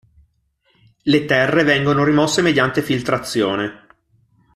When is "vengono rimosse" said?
1.63-2.41